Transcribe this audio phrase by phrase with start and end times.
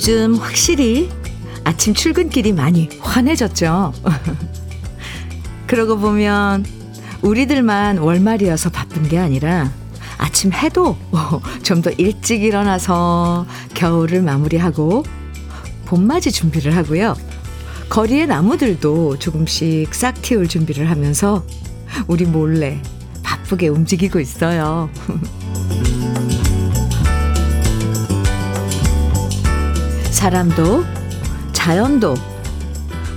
[0.00, 1.10] 요즘 확실히
[1.62, 3.92] 아침 출근길이 많이 환해졌죠.
[5.66, 6.64] 그러고 보면
[7.20, 9.70] 우리들만 월말이어서 바쁜 게 아니라
[10.16, 10.96] 아침 해도
[11.62, 15.04] 좀 더 일찍 일어나서 겨울을 마무리하고
[15.84, 17.14] 봄맞이 준비를 하고요.
[17.90, 21.44] 거리의 나무들도 조금씩 싹 틔울 준비를 하면서
[22.06, 22.80] 우리 몰래
[23.22, 24.88] 바쁘게 움직이고 있어요.
[30.20, 30.84] 사람도
[31.54, 32.14] 자연도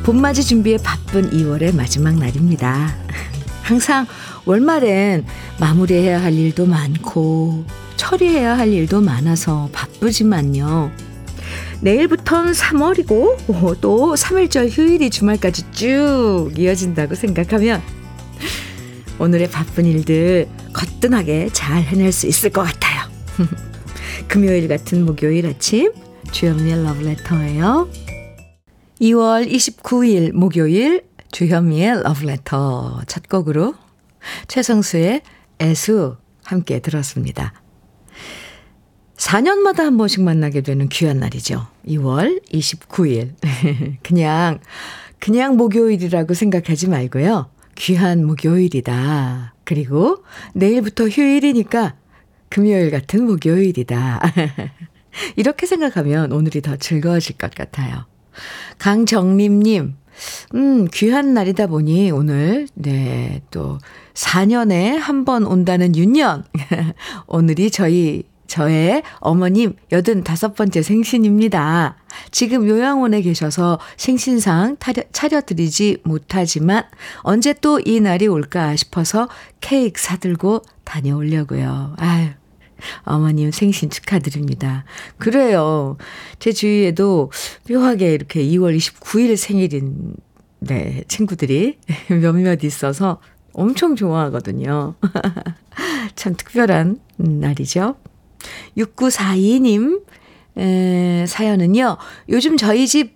[0.05, 2.95] 봄맞이 준비에 바쁜 2월의 마지막 날입니다.
[3.61, 4.07] 항상
[4.45, 5.25] 월말엔
[5.59, 7.65] 마무리해야 할 일도 많고
[7.97, 10.91] 처리해야 할 일도 많아서 바쁘지만요.
[11.81, 17.81] 내일부터는 3월이고 또 3일절 휴일이 주말까지 쭉 이어진다고 생각하면
[19.19, 23.11] 오늘의 바쁜 일들 거뜬하게 잘 해낼 수 있을 것 같아요.
[24.29, 25.91] 금요일 같은 목요일 아침
[26.33, 27.87] 주현미의 러브레터예요.
[28.99, 33.75] 2월 29일 목요일 주현미의 러브레터 첫 곡으로
[34.47, 35.21] 최성수의
[35.61, 37.53] 애수 함께 들었습니다.
[39.15, 41.67] 4년마다 한 번씩 만나게 되는 귀한 날이죠.
[41.87, 43.35] 2월 29일.
[44.01, 44.59] 그냥,
[45.19, 47.51] 그냥 목요일이라고 생각하지 말고요.
[47.75, 49.53] 귀한 목요일이다.
[49.63, 50.23] 그리고
[50.55, 51.95] 내일부터 휴일이니까
[52.49, 54.21] 금요일 같은 목요일이다.
[55.35, 58.05] 이렇게 생각하면 오늘이 더 즐거워질 것 같아요.
[58.79, 59.95] 강정림님,
[60.55, 63.77] 음, 귀한 날이다 보니 오늘, 네, 또
[64.13, 66.43] 4년에 한 번 온다는 윤년.
[67.27, 71.95] 오늘이 저희 저의 어머님 85번째 생신입니다.
[72.29, 74.77] 지금 요양원에 계셔서 생신상
[75.11, 76.83] 차려드리지 못하지만
[77.21, 79.27] 언제 또 이 날이 올까 싶어서
[79.61, 81.95] 케이크 사들고 다녀오려고요.
[81.97, 82.29] 아유,
[83.03, 84.85] 어머님 생신 축하드립니다.
[85.17, 85.97] 그래요.
[86.39, 87.31] 제 주위에도
[87.69, 90.15] 묘하게 이렇게 2월 29일 생일인
[90.59, 91.77] 네, 친구들이
[92.09, 93.19] 몇몇 있어서
[93.53, 94.95] 엄청 좋아하거든요.
[96.15, 97.95] 참 특별한 날이죠.
[98.77, 100.03] 6942님
[100.57, 101.97] 에, 사연은요.
[102.29, 103.15] 요즘 저희 집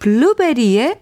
[0.00, 1.00] 블루베리에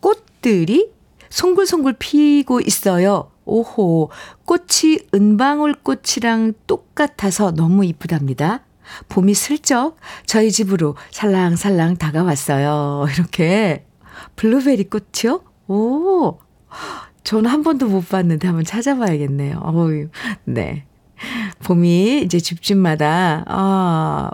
[0.00, 0.90] 꽃들이
[1.30, 3.30] 송글송글 피고 있어요.
[3.46, 4.10] 오호,
[4.44, 8.64] 꽃이 은방울꽃이랑 똑같아서 너무 이쁘답니다.
[9.08, 9.96] 봄이 슬쩍
[10.26, 13.06] 저희 집으로 살랑살랑 다가왔어요.
[13.14, 13.86] 이렇게
[14.36, 15.42] 블루베리 꽃이요?
[15.68, 16.38] 오,
[17.24, 19.60] 저는 한 번도 못 봤는데 한번 찾아봐야겠네요.
[19.62, 20.08] 어우,
[20.44, 20.84] 네.
[21.64, 24.30] 봄이 이제 집집마다, 아,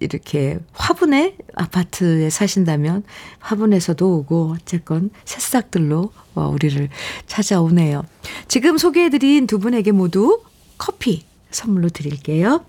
[0.00, 3.02] 이렇게 화분에 아파트에 사신다면
[3.40, 6.88] 화분에서도 오고 어쨌건 새싹들로 어, 우리를
[7.26, 8.04] 찾아오네요.
[8.46, 10.42] 지금 소개해드린 두 분에게 모두
[10.78, 12.64] 커피 선물로 드릴게요.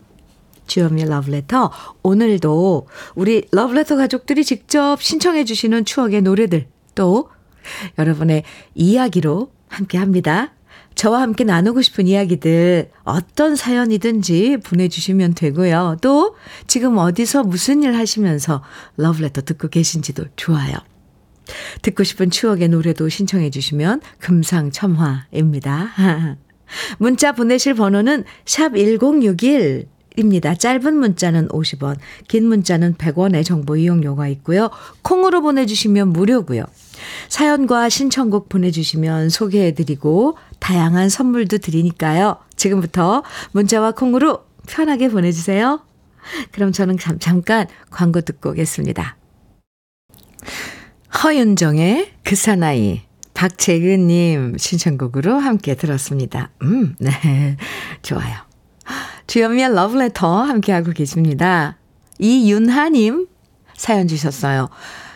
[0.67, 1.71] 주현미의 러브레터.
[2.03, 7.29] 오늘도 우리 러브레터 가족들이 직접 신청해 주시는 추억의 노래들 또
[7.97, 8.43] 여러분의
[8.75, 10.53] 이야기로 함께 합니다.
[10.95, 15.97] 저와 함께 나누고 싶은 이야기들 어떤 사연이든지 보내주시면 되고요.
[16.01, 16.35] 또
[16.67, 18.61] 지금 어디서 무슨 일 하시면서
[18.97, 20.75] 러브레터 듣고 계신지도 좋아요.
[21.81, 26.37] 듣고 싶은 추억의 노래도 신청해 주시면 금상첨화입니다.
[26.99, 30.53] 문자 보내실 번호는 샵 1061, 입니다.
[30.53, 34.69] 짧은 문자는 50원, 긴 문자는 100원의 정보 이용료가 있고요.
[35.01, 36.65] 콩으로 보내주시면 무료고요.
[37.29, 42.37] 사연과 신청곡 보내주시면 소개해드리고 다양한 선물도 드리니까요.
[42.55, 45.81] 지금부터 문자와 콩으로 편하게 보내주세요.
[46.51, 49.15] 그럼 저는 잠, 잠깐 광고 듣고 오겠습니다.
[51.23, 53.01] 허윤정의 그 사나이
[53.33, 56.49] 박재근님 신청곡으로 함께 들었습니다.
[56.61, 57.57] 음, 네.
[58.01, 58.35] 좋아요.
[59.27, 61.77] 주연미의 러브레터 함께하고 계십니다.
[62.19, 63.27] 이윤하님
[63.75, 64.69] 사연 주셨어요.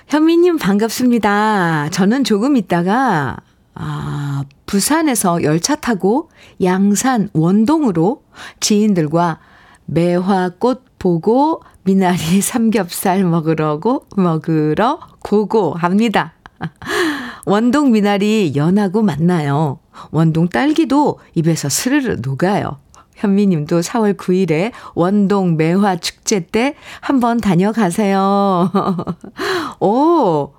[0.07, 1.89] 현미님 반갑습니다.
[1.91, 3.37] 저는 조금 있다가,
[3.73, 6.29] 아, 부산에서 열차 타고
[6.61, 8.23] 양산 원동으로
[8.59, 9.39] 지인들과
[9.85, 16.33] 매화꽃 보고 미나리 삼겹살 먹으러고, 먹으러 고고 합니다.
[17.45, 19.79] 원동 미나리 연하고 맞나요?
[20.11, 22.77] 원동 딸기도 입에서 스르르 녹아요.
[23.15, 28.71] 현미님도 4월 9일에 원동 매화 축제 때 한번 다녀가세요.
[29.81, 30.53] 오,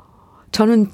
[0.53, 0.91] 저는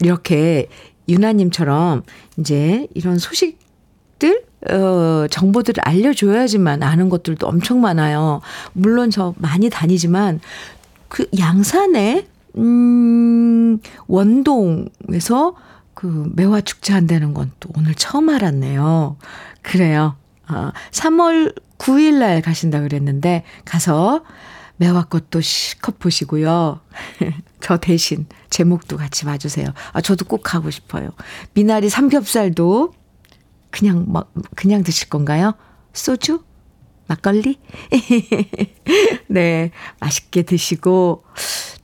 [0.00, 0.68] 이렇게
[1.10, 2.04] 유나님처럼
[2.38, 8.40] 이제 이런 소식들, 어, 정보들을 알려줘야지만 아는 것들도 엄청 많아요.
[8.72, 10.40] 물론 저 많이 다니지만
[11.08, 12.26] 그 양산에,
[12.56, 15.54] 음, 원동에서
[15.94, 19.16] 그 매화 축제 한다는 건 또 오늘 처음 알았네요.
[19.62, 20.16] 그래요.
[20.48, 24.22] 어, 3월 9일 날 가신다 그랬는데 가서
[24.76, 26.80] 매화꽃도 실컷 보시고요.
[27.60, 29.66] 저 대신 제목도 같이 봐주세요.
[29.92, 31.10] 아, 저도 꼭 가고 싶어요.
[31.54, 32.92] 미나리 삼겹살도
[33.74, 35.54] 그냥, 막, 그냥 드실 건가요?
[35.92, 36.44] 소주?
[37.08, 37.58] 막걸리?
[39.26, 41.24] 네, 맛있게 드시고,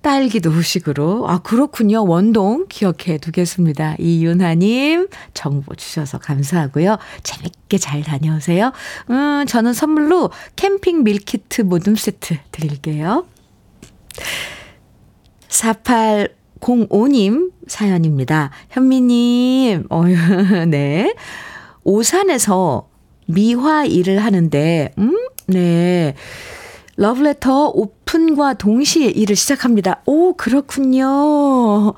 [0.00, 1.28] 딸기도 후식으로.
[1.28, 2.06] 아, 그렇군요.
[2.06, 3.96] 원동 기억해 두겠습니다.
[3.98, 6.96] 이윤하님, 정보 주셔서 감사하고요.
[7.24, 8.70] 재밌게 잘 다녀오세요.
[9.10, 13.26] 음, 저는 선물로 캠핑 밀키트 모듬 세트 드릴게요.
[15.48, 18.50] 4805님 사연입니다.
[18.70, 20.14] 현미님, 어휴,
[20.70, 21.12] 네.
[21.84, 22.88] 오산에서
[23.26, 25.16] 미화 일을 하는데, 음,
[25.46, 26.14] 네.
[26.96, 30.02] 러브레터 오픈과 동시에 일을 시작합니다.
[30.04, 31.94] 오, 그렇군요.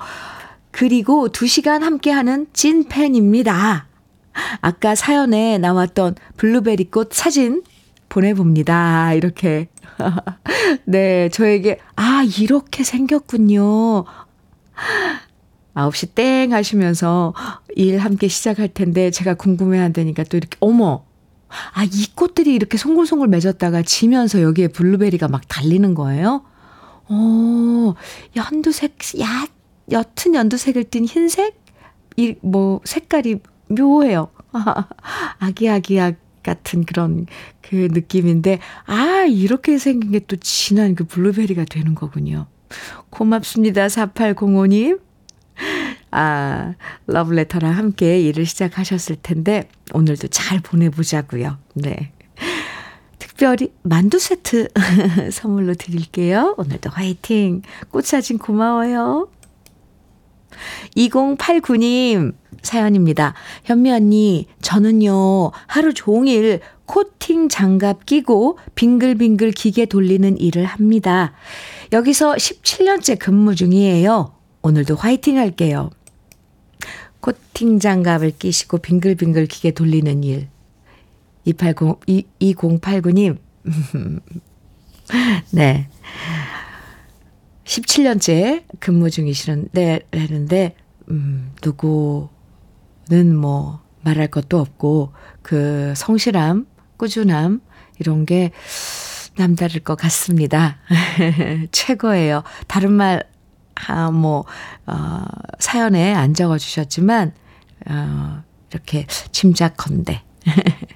[0.71, 3.87] 그리고 2시간 함께하는 찐 팬입니다.
[4.61, 7.63] 아까 사연에 나왔던 블루베리 꽃 사진
[8.09, 9.13] 보내봅니다.
[9.13, 9.67] 이렇게.
[10.85, 14.05] 네, 저에게, 아, 이렇게 생겼군요.
[15.75, 17.33] 9시 땡 하시면서
[17.75, 21.05] 일 함께 시작할 텐데 제가 궁금해 한다니까 또 이렇게, 어머,
[21.73, 26.43] 아, 이 꽃들이 이렇게 송글송글 맺었다가 지면서 여기에 블루베리가 막 달리는 거예요?
[27.09, 27.93] 어,
[28.35, 29.45] 연두색, 야,
[29.91, 31.59] 옅은 연두색을 띤 흰색?
[32.17, 34.29] 이, 뭐, 색깔이 묘해요.
[35.39, 37.25] 아기아기약 같은 그런
[37.61, 42.47] 그 느낌인데, 아, 이렇게 생긴 게 또 진한 그 블루베리가 되는 거군요.
[43.09, 44.99] 고맙습니다, 4805님.
[46.15, 46.75] 아,
[47.07, 51.57] 러브레터랑 함께 일을 시작하셨을 텐데, 오늘도 잘 보내보자고요.
[51.73, 52.11] 네.
[53.17, 54.67] 특별히 만두 세트
[55.33, 56.53] 선물로 드릴게요.
[56.57, 57.63] 오늘도 화이팅.
[57.89, 59.27] 꽃사진 고마워요.
[60.95, 63.33] 2089님 사연입니다.
[63.63, 71.33] 현미 언니, 저는요, 하루 종일 코팅 장갑 끼고 빙글빙글 기계 돌리는 일을 합니다.
[71.91, 74.35] 여기서 17년째 근무 중이에요.
[74.61, 75.89] 오늘도 화이팅 할게요.
[77.23, 80.49] 코팅 장갑을 끼시고 빙글빙글 기계 돌리는 일.
[81.45, 82.05] 280,
[82.41, 83.37] 2089님.
[85.51, 85.87] 네.
[87.63, 90.75] 17년째 근무 중이시는데, 라는데,
[91.11, 96.67] 음, 누구는 뭐 말할 것도 없고, 그 성실함,
[96.97, 97.61] 꾸준함,
[97.99, 98.51] 이런 게
[99.37, 100.77] 남다를 것 같습니다.
[101.71, 102.43] 최고예요.
[102.67, 103.23] 다른 말
[103.75, 104.45] 아, 뭐,
[104.85, 105.25] 어,
[105.59, 107.33] 사연에 안 적어 주셨지만,
[107.89, 110.23] 어, 이렇게 짐작컨대.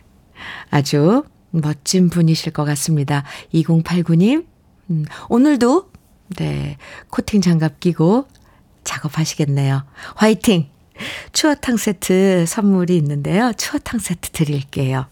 [0.69, 3.24] 아주 멋진 분이실 것 같습니다.
[3.53, 4.45] 2089님,
[4.89, 5.91] 음, 오늘도,
[6.38, 6.77] 네,
[7.09, 8.27] 코팅 장갑 끼고
[8.83, 9.83] 작업하시겠네요.
[10.15, 10.69] 화이팅!
[11.31, 13.53] 추어탕 세트 선물이 있는데요.
[13.56, 15.06] 추어탕 세트 드릴게요.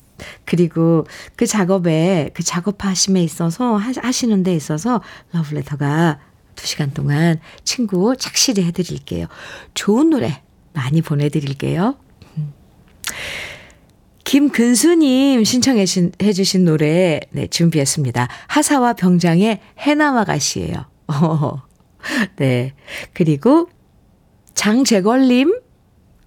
[0.46, 5.02] 그리고 그 작업에, 그 작업하심에 있어서, 하시는 데 있어서
[5.34, 6.20] 러브레터가
[6.56, 9.28] 2시간 동안 친구 착실히 해드릴게요.
[9.74, 10.42] 좋은 노래
[10.74, 11.98] 많이 보내드릴게요.
[12.38, 12.54] 음.
[14.24, 18.28] 김근수님 신청해 주신 노래 네, 준비했습니다.
[18.48, 20.86] 하사와 병장의 해남아가씨예요.
[22.38, 22.74] 네.
[23.14, 23.70] 그리고
[24.56, 25.60] 장재걸님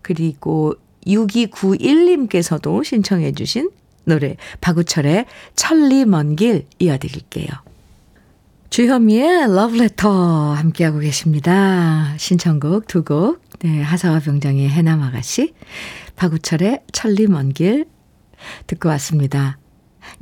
[0.03, 0.75] 그리고
[1.07, 3.71] 6291님께서도 신청해 주신
[4.05, 5.27] 노래 박우철의
[5.57, 7.49] 천리 먼 길 이어드릴게요.
[8.71, 12.15] 주현미의 러브레터 함께하고 계십니다.
[12.19, 13.41] 신청곡 두 곡.
[13.61, 15.55] 네, 하사와 병장의 해남 아가씨,
[16.17, 17.87] 박우철의 천리 먼 길
[18.67, 19.59] 듣고 왔습니다.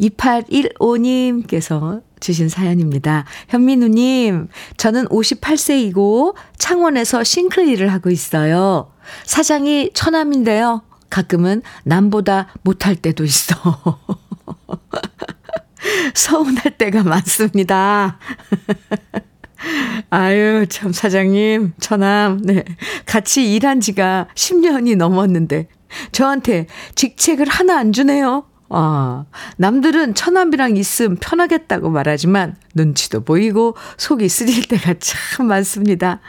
[0.01, 3.25] 2815님께서 주신 사연입니다.
[3.49, 8.93] 현민우님, 저는 58세이고 창원에서 싱글 일을 하고 있어요.
[9.25, 10.83] 사장이 처남인데요.
[11.11, 13.55] 가끔은 남보다 못할 때도 있어.
[16.15, 18.19] 서운할 때가 많습니다.
[20.11, 22.65] 아유, 참, 사장님, 처남, 네.
[23.07, 25.69] 같이 일한 지가 10년이 넘었는데,
[26.13, 28.45] 저한테 직책을 하나 안 주네요.
[28.69, 29.25] 아,
[29.57, 36.21] 남들은 처남이랑 있음 편하겠다고 말하지만, 눈치도 보이고, 속이 쓰릴 때가 참 많습니다.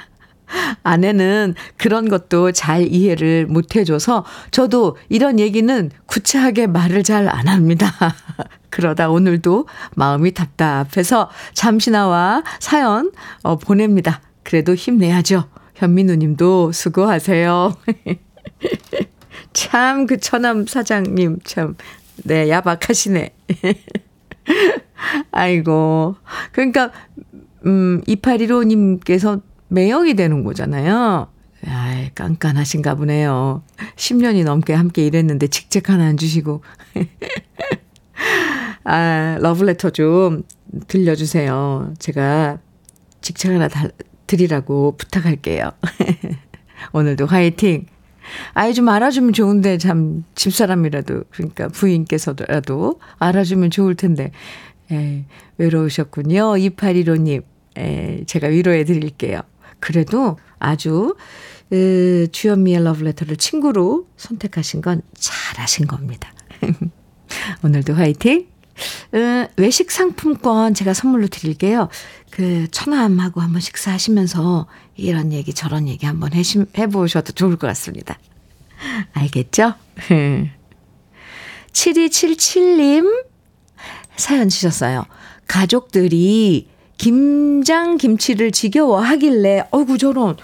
[0.83, 7.91] 아내는 그런 것도 잘 이해를 못 해줘서 저도 이런 얘기는 구체하게 말을 잘 안 합니다.
[8.69, 13.11] 그러다 오늘도 마음이 답답해서 잠시 나와 사연
[13.43, 14.21] 어, 보냅니다.
[14.43, 15.45] 그래도 힘내야죠.
[15.75, 17.75] 현민우 님도 수고하세요.
[19.53, 21.75] 참, 그 처남 사장님, 참,
[22.23, 23.33] 네, 야박하시네.
[25.31, 26.15] 아이고.
[26.51, 26.91] 그러니까,
[27.65, 31.27] 음, 2815님께서 매형이 되는 거잖아요.
[31.65, 33.63] 아이, 깐깐하신가 보네요.
[33.95, 36.61] 10년이 넘게 함께 일했는데 직책 하나 안 주시고.
[38.89, 40.43] 아, 러브레터 좀
[40.87, 41.93] 들려주세요.
[41.99, 42.57] 제가
[43.19, 43.91] 직책 하나 달,
[44.27, 45.71] 드리라고 부탁할게요.
[46.93, 47.85] 오늘도 화이팅!
[48.53, 54.31] 아이 좀 알아주면 좋은데 참 집사람이라도 그러니까 부인께서라도 알아주면 좋을 텐데
[54.89, 55.25] 에,
[55.57, 56.53] 외로우셨군요.
[56.53, 57.43] 2815님
[57.77, 59.41] 에, 제가 위로해 드릴게요.
[59.81, 61.17] 그래도 아주
[61.73, 66.31] 에, 주현미의 러브레터를 친구로 선택하신 건 잘하신 겁니다.
[67.63, 68.56] 오늘도 화이팅!
[69.13, 71.89] 으, 외식 상품권 제가 선물로 드릴게요.
[72.31, 78.17] 그 처남하고 한번 식사하시면서 이런 얘기 저런 얘기 한번 해시, 해보셔도 좋을 것 같습니다.
[79.13, 79.73] 알겠죠?
[81.71, 83.25] 7277님
[84.15, 85.05] 사연 주셨어요.
[85.47, 86.67] 가족들이
[86.97, 90.35] 김장 김치를 지겨워 하길래 어구 저런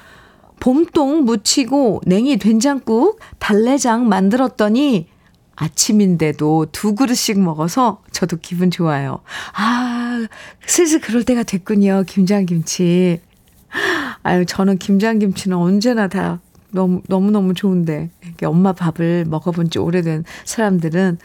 [0.60, 5.08] 봄동 무치고 냉이 된장국 달래장 만들었더니
[5.56, 9.20] 아침인데도 두 그릇씩 먹어서 저도 기분 좋아요.
[9.54, 10.28] 아,
[10.66, 12.04] 슬슬 그럴 때가 됐군요.
[12.08, 13.22] 김장김치.
[14.24, 16.40] 아유, 저는 김장김치는 언제나 다
[16.72, 18.10] 너무, 너무너무 좋은데.
[18.24, 21.20] 이렇게 엄마 밥을 먹어본 지 오래된 사람들은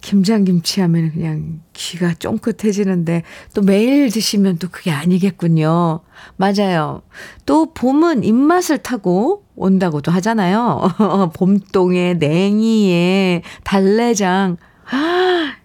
[0.00, 3.22] 김장김치 하면 그냥 귀가 쫑긋해지는데
[3.54, 6.00] 또 매일 드시면 또 그게 아니겠군요.
[6.36, 7.02] 맞아요.
[7.46, 10.88] 또 봄은 입맛을 타고 온다고도 하잖아요.
[11.34, 14.56] 봄동에 냉이에 달래장.
[14.90, 15.56] 아,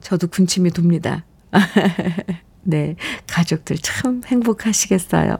[0.00, 1.24] 저도 군침이 돕니다.
[2.62, 2.96] 네.
[3.26, 5.38] 가족들 참 행복하시겠어요.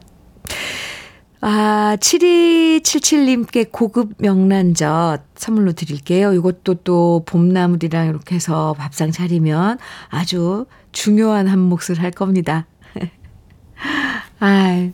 [1.49, 6.33] 아, 7277님께 고급 명란젓 선물로 드릴게요.
[6.33, 12.67] 이것도 또 봄나물이랑 이렇게 해서 밥상 차리면 아주 중요한 한 몫을 할 겁니다.
[14.41, 14.91] 아,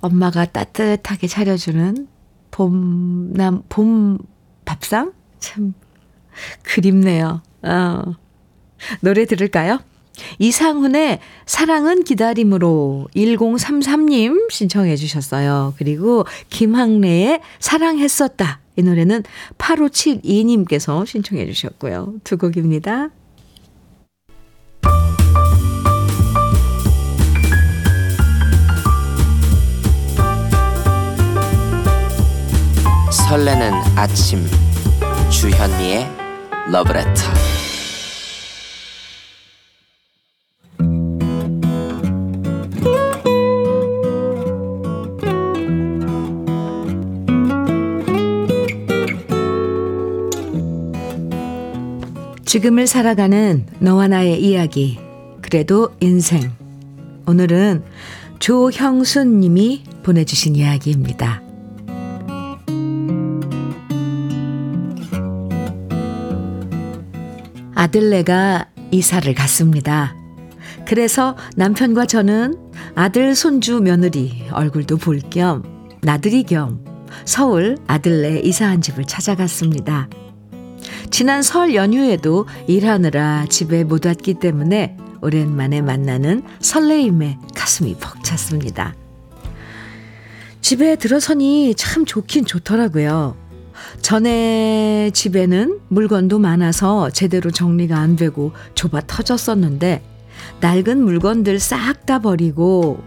[0.00, 2.08] 엄마가 따뜻하게 차려주는
[2.50, 4.18] 봄남, 봄
[4.64, 5.12] 밥상?
[5.38, 5.72] 참
[6.64, 7.42] 그립네요.
[7.62, 8.02] 어.
[9.02, 9.78] 노래 들을까요?
[10.38, 15.74] 이상훈의 사랑은 기다림으로 1033님 신청해 주셨어요.
[15.78, 18.60] 그리고 김학래의 사랑했었다.
[18.76, 19.22] 이 노래는
[19.58, 22.14] 8572님께서 신청해 주셨고요.
[22.24, 23.10] 두 곡입니다.
[33.28, 34.44] 설레는 아침
[35.30, 36.06] 주현미의
[36.70, 37.53] 러브레터
[52.54, 54.96] 지금을 살아가는 너와 나의 이야기.
[55.42, 56.52] 그래도 인생.
[57.26, 57.82] 오늘은
[58.38, 61.42] 조형순 님이 보내주신 이야기입니다.
[67.74, 70.14] 아들네가 이사를 갔습니다.
[70.86, 72.54] 그래서 남편과 저는
[72.94, 75.64] 아들, 손주, 며느리 얼굴도 볼 겸
[76.02, 76.84] 나들이 겸
[77.24, 80.08] 서울 아들네 이사한 집을 찾아갔습니다.
[81.14, 88.96] 지난 설 연휴에도 일하느라 집에 못 왔기 때문에 오랜만에 만나는 설레임에 가슴이 벅찼습니다.
[90.60, 93.36] 집에 들어서니 참 좋긴 좋더라고요.
[94.02, 100.02] 전에 집에는 물건도 많아서 제대로 정리가 안 되고 좁아 터졌었는데
[100.62, 103.00] 낡은 물건들 싹 다 버리고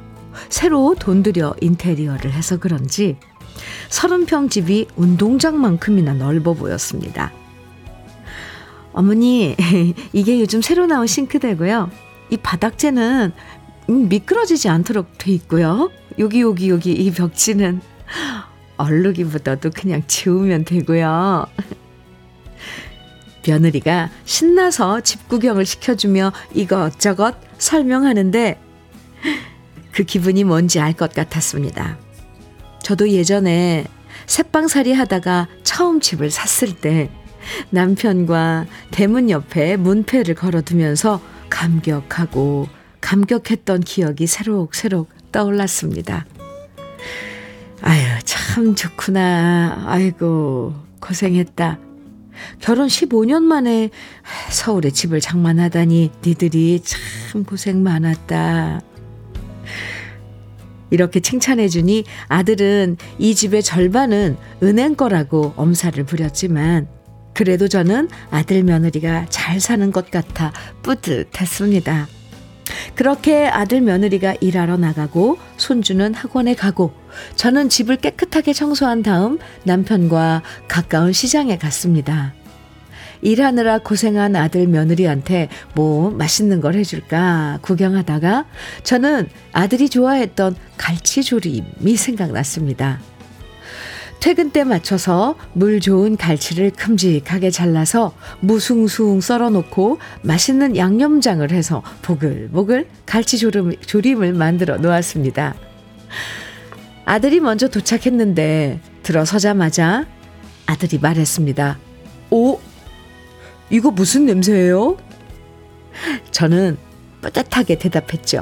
[0.47, 3.17] 새로 돈 들여 인테리어를 해서 그런지
[3.89, 7.33] 서른 평 집이 운동장만큼이나 넓어 보였습니다.
[8.97, 9.55] 어머니,
[10.11, 11.91] 이게 요즘 새로 나온 싱크대고요.
[12.31, 13.31] 이 바닥재는
[13.87, 15.91] 미끄러지지 않도록 돼 있고요.
[16.17, 17.79] 여기, 여기, 여기 이 벽지는
[18.77, 21.45] 얼룩이보다도 그냥 지우면 되고요.
[23.47, 28.59] 며느리가 신나서 집 구경을 시켜주며 이것저것 설명하는데
[29.93, 31.99] 그 기분이 뭔지 알 것 같았습니다.
[32.81, 33.85] 저도 예전에
[34.25, 37.11] 새빵살이 하다가 처음 집을 샀을 때
[37.69, 42.67] 남편과 대문 옆에 문패를 걸어두면서 감격하고
[43.01, 46.25] 감격했던 기억이 새록새록 떠올랐습니다.
[47.81, 49.83] 아유, 참 좋구나.
[49.85, 51.79] 아이고, 고생했다.
[52.59, 53.89] 결혼 15년 만에
[54.49, 58.81] 서울에 집을 장만하다니 니들이 참 고생 많았다.
[60.89, 66.87] 이렇게 칭찬해주니 아들은 이 집의 절반은 은행 거라고 엄살을 부렸지만
[67.37, 70.51] 그래도 저는 아들 며느리가 잘 사는 것 같아
[70.81, 72.07] 뿌듯했습니다.
[72.95, 76.93] 그렇게 아들 며느리가 일하러 나가고 손주는 학원에 가고
[77.35, 82.33] 저는 집을 깨끗하게 청소한 다음 남편과 가까운 시장에 갔습니다.
[83.21, 88.45] 일하느라 고생한 아들 며느리한테 뭐 맛있는 걸 해줄까 구경하다가
[88.81, 92.99] 저는 아들이 좋아했던 갈치조림이 생각났습니다.
[94.19, 102.87] 퇴근 때 맞춰서 물 좋은 갈치를 큼직하게 잘라서 무숭숭 썰어 놓고 맛있는 양념장을 해서 보글보글
[103.05, 105.55] 갈치 조림, 조림을 만들어 놓았습니다.
[107.05, 110.05] 아들이 먼저 도착했는데 들어서자마자
[110.65, 111.77] 아들이 말했습니다.
[112.31, 112.59] 오,
[113.69, 114.97] 이거 무슨 냄새예요?
[116.31, 116.77] 저는
[117.21, 118.41] 뿌듯하게 대답했죠.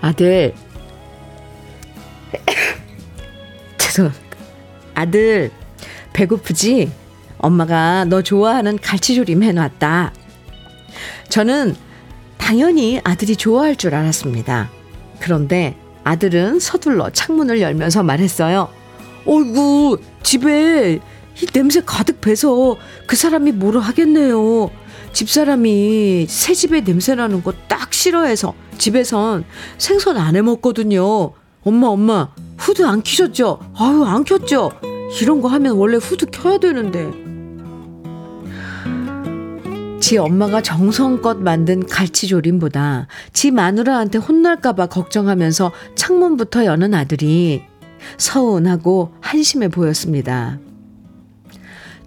[0.00, 0.54] 아들,
[3.78, 4.10] 죄송,
[4.96, 5.50] 아들,
[6.14, 6.90] 배고프지?
[7.38, 10.12] 엄마가 너 좋아하는 갈치조림 해놨다.
[11.28, 11.76] 저는
[12.38, 14.70] 당연히 아들이 좋아할 줄 알았습니다.
[15.20, 18.70] 그런데 아들은 서둘러 창문을 열면서 말했어요.
[19.26, 20.98] 어이구, 집에
[21.42, 24.70] 이 냄새 가득 배서 그 사람이 뭐라 하겠네요.
[25.12, 29.44] 집사람이 새 집에 냄새 나는 거 딱 싫어해서 집에선
[29.76, 31.32] 생선 안 해 먹거든요.
[31.64, 33.58] 엄마, 엄마, 후드 안 키셨죠?
[33.78, 34.72] 아유, 안 켰죠?
[35.22, 37.10] 이런 거 하면 원래 후드 켜야 되는데.
[40.00, 47.64] 지 엄마가 정성껏 만든 갈치조림보다 지 마누라한테 혼날까봐 걱정하면서 창문부터 여는 아들이
[48.16, 50.58] 서운하고 한심해 보였습니다.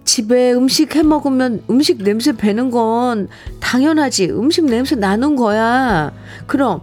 [0.04, 3.28] 집에 음식 해 먹으면 음식 냄새 배는 건
[3.60, 4.30] 당연하지.
[4.30, 6.12] 음식 냄새 나는 거야.
[6.46, 6.80] 그럼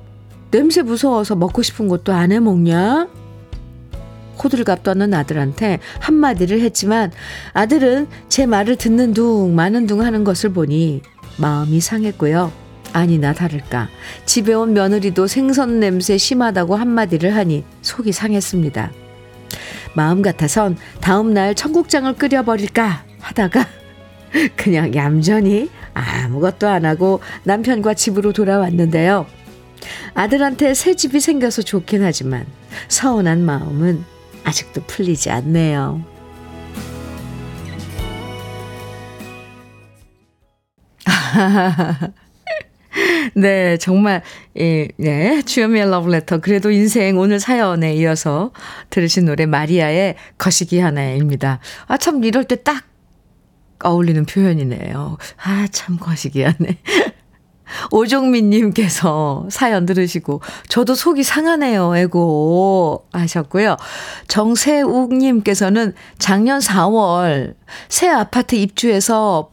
[0.52, 3.08] 냄새 무서워서 먹고 싶은 것도 안 해 먹냐?
[4.44, 7.12] 호들갑 떠는 아들한테 한마디를 했지만
[7.54, 11.02] 아들은 제 말을 듣는 둥 마는 둥 하는 것을 보니
[11.38, 12.52] 마음이 상했고요.
[12.94, 13.90] 아니나 다를까
[14.26, 18.92] 집에 온 며느리도 생선 냄새 심하다고 한마디를 하니 속이 상했습니다.
[19.94, 23.66] 마음 같아선 다음 날 청국장을 끓여버릴까 하다가
[24.56, 29.26] 그냥 얌전히 아무것도 안 하고 남편과 집으로 돌아왔는데요.
[30.14, 32.46] 아들한테 새 집이 생겨서 좋긴 하지만
[32.88, 34.04] 서운한 마음은
[34.48, 36.04] 아직도 풀리지 않네요.
[43.36, 44.24] 네, 정말,
[44.58, 46.40] 예, 네, 주현미의 러브레터.
[46.40, 48.52] 그래도 인생 오늘 사연에 이어서
[48.90, 51.60] 들으신 노래 마리아의 거시기 하나입니다.
[51.88, 52.86] 아, 참, 이럴 때 딱
[53.84, 55.18] 어울리는 표현이네요.
[55.44, 56.78] 아, 참 거시기 하네.
[57.92, 63.06] 오종민님께서 사연 들으시고, 저도 속이 상하네요, 에고.
[63.12, 63.78] 하셨고요.
[64.28, 67.56] 정세욱님께서는 작년 4월
[67.90, 69.50] 새 아파트 입주해서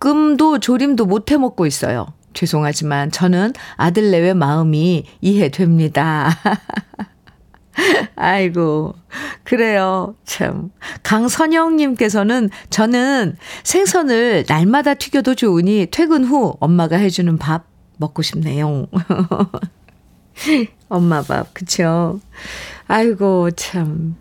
[0.00, 2.06] 볶음도 조림도 못 해 먹고 있어요.
[2.34, 6.30] 죄송하지만 저는 아들 내외 마음이 이해됩니다.
[8.16, 8.94] 아이고,
[9.44, 10.14] 그래요.
[10.24, 10.70] 참.
[11.02, 17.66] 강선영님께서는 저는 생선을 날마다 튀겨도 좋으니 퇴근 후 엄마가 해주는 밥
[17.98, 18.86] 먹고 싶네요.
[20.88, 22.20] 엄마 밥, 그쵸?
[22.86, 24.16] 아이고, 참.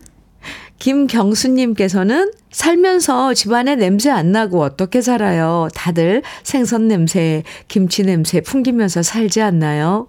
[0.79, 5.69] 김경수님께서는 살면서 집안에 냄새 안 나고 어떻게 살아요?
[5.73, 10.07] 다들 생선 냄새, 김치 냄새 풍기면서 살지 않나요?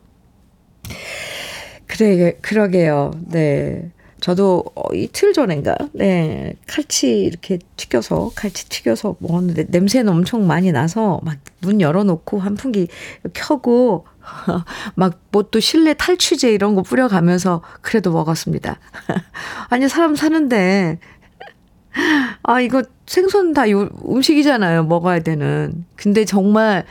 [1.87, 3.13] 그래, 그러게요.
[3.29, 3.91] 네.
[4.21, 6.55] 저도 어, 이틀 전인가, 네.
[6.67, 12.89] 칼치 이렇게 튀겨서, 칼치 튀겨서 먹었는데 냄새는 엄청 많이 나서 막 문 열어놓고 환풍기
[13.35, 14.07] 켜고
[14.95, 18.79] 막 뭐 또 실내 탈취제 이런 거 뿌려가면서 그래도 먹었습니다.
[19.71, 20.99] 아니, 사람 사는데,
[22.43, 24.85] 아, 이거 생선 다 요, 음식이잖아요.
[24.85, 25.85] 먹어야 되는.
[25.97, 26.85] 근데 정말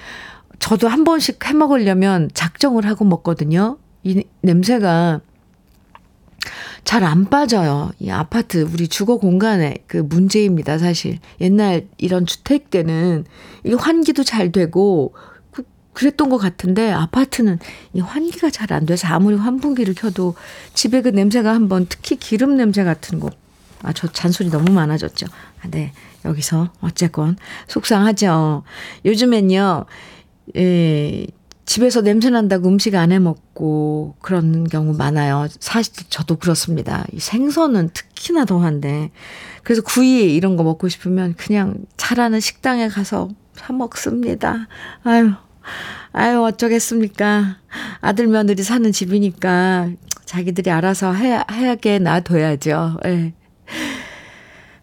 [0.60, 3.77] 저도 한 번씩 해 먹으려면 작정을 하고 먹거든요.
[4.06, 5.20] 이 냄새가
[6.86, 7.91] 잘 안 빠져요.
[8.00, 11.18] 이 아파트, 우리 주거 공간의 그 문제입니다, 사실.
[11.41, 13.26] 옛날 이런 주택 때는
[13.65, 15.15] 이 환기도 잘 되고,
[15.50, 15.63] 그,
[15.94, 17.58] 그랬던 것 같은데, 아파트는
[17.94, 20.36] 이 환기가 잘 안 돼서 아무리 환풍기를 켜도
[20.76, 23.32] 집에 그 냄새가 한번, 특히 기름 냄새 같은 거.
[23.82, 25.26] 아, 저 잔소리 너무 많아졌죠.
[25.63, 25.91] 아, 네.
[26.24, 27.36] 여기서, 어쨌건,
[27.68, 28.62] 속상하죠.
[29.06, 29.86] 요즘엔요,
[30.58, 31.26] 예,
[31.65, 35.47] 집에서 냄새 난다고 음식 안 해 먹고 그런 경우 많아요.
[35.60, 37.06] 사실 저도 그렇습니다.
[37.12, 39.12] 이 생선은 특히나 더한데.
[39.63, 44.67] 그래서 구이 이런 거 먹고 싶으면 그냥 잘하는 식당에 가서 사 먹습니다.
[45.04, 45.32] 아유,
[46.12, 47.58] 아유, 어쩌겠습니까.
[48.01, 49.89] 아들, 며느리 사는 집이니까
[50.25, 52.97] 자기들이 알아서 해, 하게 놔둬야죠.
[53.06, 53.34] 예.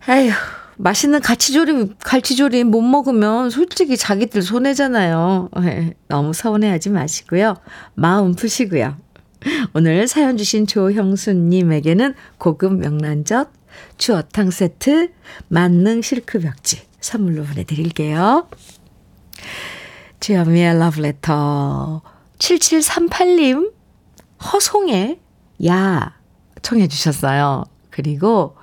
[0.06, 0.30] 아휴.
[0.76, 5.50] 맛있는 갈치조림, 갈치조림 못 먹으면 솔직히 자기들 손해잖아요.
[5.60, 7.56] 네, 너무 서운해하지 마시고요.
[7.94, 8.96] 마음 푸시고요.
[9.74, 13.50] 오늘 사연 주신 조형수님에게는 고급 명란젓,
[13.98, 15.10] 추어탕 세트,
[15.48, 18.48] 만능 실크 벽지 선물로 보내드릴게요.
[20.20, 22.02] 주현미의 러브레터
[22.38, 23.72] 7738님
[24.52, 25.18] 허송의
[25.66, 26.16] 야
[26.62, 27.64] 청해 주셨어요.
[27.90, 28.56] 그리고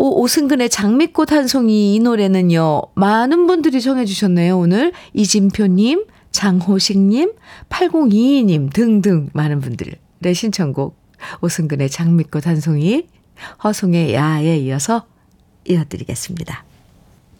[0.00, 2.82] 오, 오승근의 장미꽃 한 송이 이 노래는요.
[2.94, 4.56] 많은 분들이 청해 주셨네요.
[4.56, 7.32] 오늘 이진표님, 장호식님,
[7.68, 10.96] 8022님 등등 많은 분들의 신청곡
[11.40, 13.08] 오승근의 장미꽃 한 송이
[13.64, 15.04] 허송의 야에 이어서
[15.68, 16.64] 이어드리겠습니다.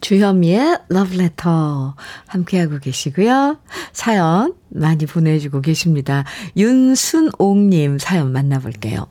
[0.01, 1.95] 주현미의 러브레터
[2.27, 3.57] 함께하고 계시고요.
[3.93, 6.25] 사연 많이 보내주고 계십니다.
[6.57, 9.07] 윤순옥님 사연 만나볼게요.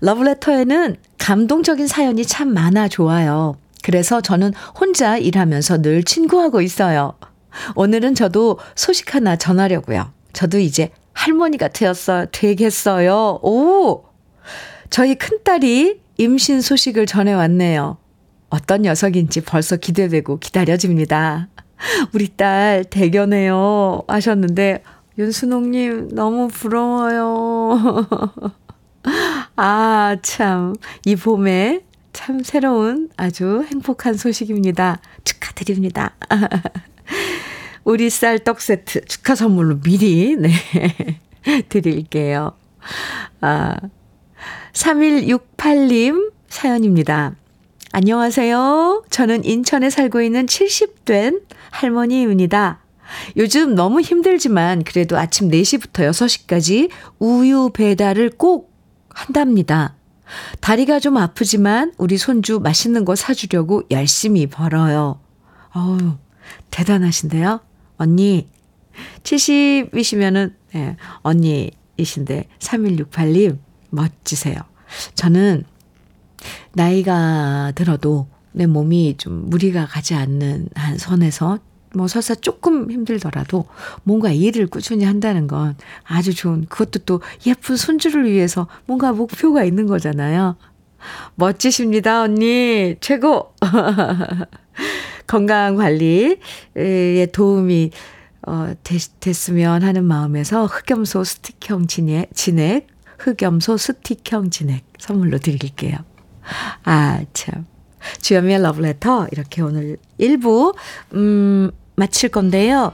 [0.00, 3.56] 러브레터에는 감동적인 사연이 참 많아 좋아요.
[3.82, 7.14] 그래서 저는 혼자 일하면서 늘 친구하고 있어요.
[7.74, 10.12] 오늘은 저도 소식 하나 전하려고요.
[10.32, 13.40] 저도 이제 할머니가 되었어, 되겠어요.
[13.42, 14.04] 오!
[14.90, 17.98] 저희 큰딸이 임신 소식을 전해왔네요.
[18.50, 21.48] 어떤 녀석인지 벌써 기대되고 기다려집니다.
[22.12, 24.02] 우리 딸 대견해요.
[24.08, 24.82] 하셨는데,
[25.18, 28.06] 윤순옥님, 너무 부러워요.
[29.60, 30.76] 아, 참.
[31.04, 31.80] 이 봄에
[32.12, 35.00] 참 새로운 아주 행복한 소식입니다.
[35.24, 36.14] 축하드립니다.
[37.82, 40.52] 우리 쌀 떡 세트 축하 선물로 미리, 네,
[41.68, 42.52] 드릴게요.
[43.40, 43.74] 아,
[44.74, 47.34] 3168님 사연입니다.
[47.90, 49.06] 안녕하세요.
[49.10, 52.78] 저는 인천에 살고 있는 70된 할머니입니다.
[53.36, 58.77] 요즘 너무 힘들지만 그래도 아침 4시부터 6시까지 우유 배달을 꼭
[59.10, 59.94] 한답니다.
[60.60, 65.20] 다리가 좀 아프지만 우리 손주 맛있는 거 사주려고 열심히 벌어요.
[65.74, 66.16] 어우,
[66.70, 67.60] 대단하신데요?
[67.96, 68.48] 언니,
[69.22, 73.58] 70이시면은, 네, 언니이신데, 3168님,
[73.90, 74.56] 멋지세요.
[75.14, 75.64] 저는
[76.72, 81.58] 나이가 들어도 내 몸이 좀 무리가 가지 않는 한 선에서
[81.94, 83.66] 뭐 설사 조금 힘들더라도
[84.02, 89.86] 뭔가 일을 꾸준히 한다는 건 아주 좋은 그것도 또 예쁜 손주를 위해서 뭔가 목표가 있는
[89.86, 90.56] 거잖아요.
[91.36, 92.96] 멋지십니다, 언니.
[93.00, 93.54] 최고.
[95.26, 96.36] 건강 관리에
[97.32, 97.90] 도움이
[98.46, 102.86] 어, 됐, 됐으면 하는 마음에서 흑염소 스틱형 진액, 진액,
[103.18, 105.98] 흑염소 스틱형 진액 선물로 드릴게요.
[106.84, 107.66] 아, 참.
[108.20, 110.74] 주연미의 러브레터 이렇게 오늘 1부
[111.14, 112.92] 음, 마칠 건데요.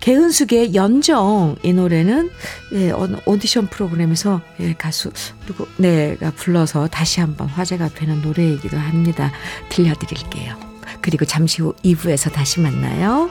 [0.00, 2.30] 개은숙의 연정 이 노래는
[2.74, 2.92] 예,
[3.24, 5.10] 오디션 프로그램에서 예, 가수
[5.46, 9.32] 누구 네가 불러서 다시 한번 화제가 되는 노래이기도 합니다.
[9.70, 10.56] 들려드릴게요.
[11.00, 13.30] 그리고 잠시 후 2부에서 다시 만나요.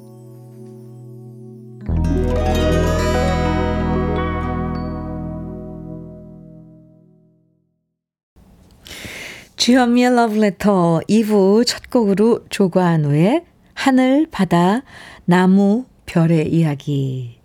[9.61, 13.45] 주현미의 Letter 2부 첫 곡으로 조관우의
[13.75, 14.81] 하늘, 바다,
[15.25, 17.39] 나무, 별의 이야기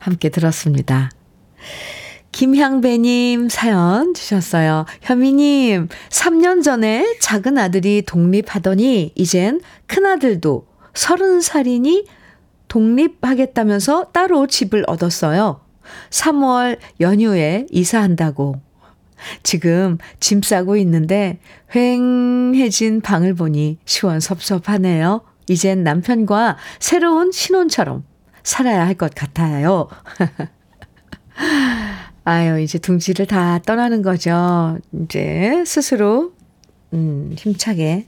[0.00, 1.10] 함께 들었습니다.
[2.32, 4.86] 김향배님 사연 주셨어요.
[5.02, 12.06] 현미님, 3년 전에 작은 아들이 독립하더니 이젠 큰아들도 30살이니
[12.68, 15.60] 독립하겠다면서 따로 집을 얻었어요.
[16.08, 18.67] 3월 연휴에 이사한다고.
[19.42, 21.38] 지금 짐 싸고 있는데
[21.72, 25.22] 휑해진 방을 보니 시원섭섭하네요.
[25.48, 28.04] 이젠 남편과 새로운 신혼처럼
[28.42, 29.88] 살아야 할 것 같아요.
[32.24, 34.78] 아유, 이제 둥지를 다 떠나는 거죠.
[34.92, 36.32] 이제 스스로,
[36.92, 38.06] 음, 힘차게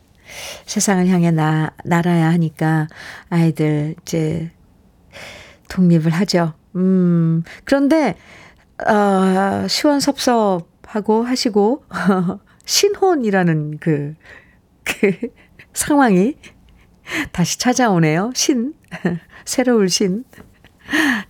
[0.66, 2.88] 세상을 향해 나, 날아야 하니까
[3.31, 4.51] 아이들 이제
[5.70, 6.53] 독립을 하죠.
[6.77, 8.16] 음, 그런데,
[8.87, 11.85] 어, 시원섭섭 하고 하시고,
[12.64, 14.14] 신혼이라는 그,
[14.85, 15.12] 그
[15.72, 16.35] 상황이
[17.33, 18.33] 다시 찾아오네요.
[18.35, 18.74] 신.
[19.44, 20.24] 새로울 신.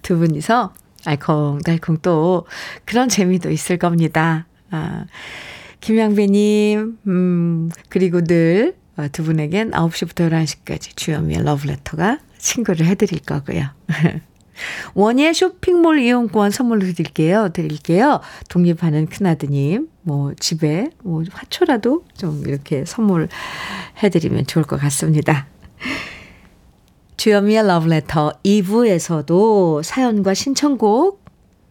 [0.03, 0.73] 두 분이서
[1.05, 2.47] 알콩달콩 또
[2.85, 4.47] 그런 재미도 있을 겁니다.
[4.71, 5.07] 아,
[5.81, 13.71] 김양배님, 음, 그리고 늘 두 분에겐 9시부터 11시까지 주현미의 러브레터가 친구를 해드릴 거고요.
[14.95, 17.51] 원예 쇼핑몰 이용권 선물로 드릴게요.
[17.53, 18.21] 드릴게요.
[18.49, 23.29] 독립하는 큰아드님, 뭐, 집에, 뭐, 화초라도 좀 이렇게 선물
[24.03, 25.47] 해드리면 좋을 것 같습니다.
[27.17, 31.25] 주현미의 러브레터 2부에서도 사연과 신청곡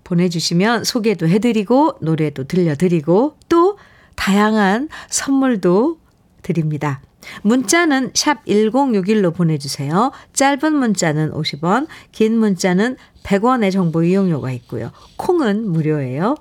[0.04, 3.78] 보내주시면 소개도 해드리고, 노래도 들려드리고, 또
[4.15, 5.97] 다양한 선물도
[6.41, 7.02] 드립니다.
[7.43, 10.12] 문자는 샵 1061로 보내주세요.
[10.34, 14.91] 짧은 문자는 50원, 긴 문자는 100원의 정보 이용료가 있고요.
[15.17, 16.36] 콩은 무료예요.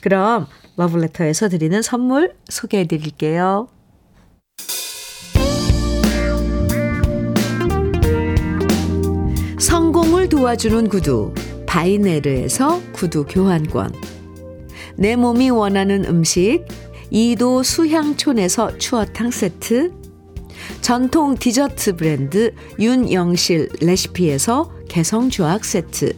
[0.00, 0.46] 그럼
[0.76, 3.68] 러블레터에서 드리는 선물 소개해 드릴게요.
[9.58, 11.34] 성공을 도와주는 구두
[11.66, 13.92] 바이네르에서 구두 교환권
[14.96, 16.64] 내 몸이 원하는 음식
[17.10, 19.92] 이도 수향촌에서 추어탕 세트
[20.80, 26.16] 전통 디저트 브랜드 윤영실 레시피에서 개성주악 세트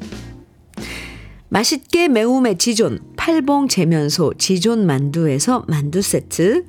[1.48, 6.64] 맛있게 매움의 지존 팔봉 재면소 지존 만두에서 만두 세트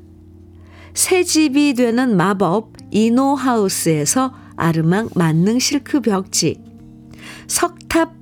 [0.94, 6.60] 새 집이 되는 마법 이노하우스에서 아르망 만능 실크 벽지
[7.48, 8.21] 석탑